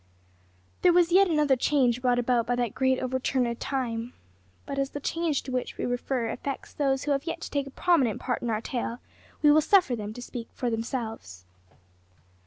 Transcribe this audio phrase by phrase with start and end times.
[0.81, 4.13] There was yet another change brought about by that great overturner Time.
[4.65, 7.67] But as the change to which we refer affects those who have yet to take
[7.67, 8.97] a prominent part in our tale,
[9.43, 11.45] we will suffer them to speak for themselves.